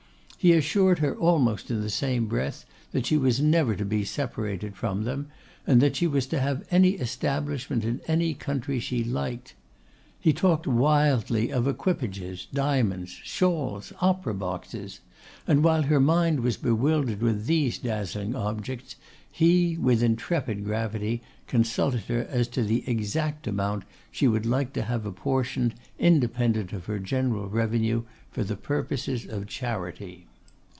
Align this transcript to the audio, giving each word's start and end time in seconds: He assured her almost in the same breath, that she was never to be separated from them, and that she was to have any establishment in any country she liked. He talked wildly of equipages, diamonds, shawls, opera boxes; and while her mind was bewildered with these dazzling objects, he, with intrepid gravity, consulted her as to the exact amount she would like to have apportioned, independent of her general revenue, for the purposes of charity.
He 0.43 0.53
assured 0.53 0.97
her 0.97 1.15
almost 1.17 1.69
in 1.69 1.81
the 1.81 1.89
same 1.91 2.25
breath, 2.25 2.65
that 2.93 3.05
she 3.05 3.15
was 3.15 3.39
never 3.39 3.75
to 3.75 3.85
be 3.85 4.03
separated 4.03 4.75
from 4.75 5.03
them, 5.03 5.27
and 5.67 5.79
that 5.81 5.95
she 5.95 6.07
was 6.07 6.25
to 6.25 6.39
have 6.39 6.65
any 6.71 6.93
establishment 6.93 7.85
in 7.85 8.01
any 8.07 8.33
country 8.33 8.79
she 8.79 9.03
liked. 9.03 9.53
He 10.19 10.33
talked 10.33 10.65
wildly 10.65 11.53
of 11.53 11.67
equipages, 11.67 12.47
diamonds, 12.51 13.11
shawls, 13.23 13.93
opera 14.01 14.33
boxes; 14.33 14.99
and 15.45 15.63
while 15.63 15.83
her 15.83 15.99
mind 15.99 16.39
was 16.39 16.57
bewildered 16.57 17.21
with 17.21 17.45
these 17.45 17.77
dazzling 17.77 18.35
objects, 18.35 18.95
he, 19.31 19.77
with 19.77 20.01
intrepid 20.01 20.65
gravity, 20.65 21.21
consulted 21.45 22.05
her 22.05 22.23
as 22.31 22.47
to 22.47 22.63
the 22.63 22.83
exact 22.89 23.45
amount 23.45 23.83
she 24.11 24.27
would 24.27 24.47
like 24.47 24.73
to 24.73 24.81
have 24.81 25.05
apportioned, 25.05 25.75
independent 25.99 26.73
of 26.73 26.87
her 26.87 26.97
general 26.97 27.47
revenue, 27.47 28.01
for 28.31 28.43
the 28.43 28.57
purposes 28.57 29.27
of 29.27 29.45
charity. 29.45 30.25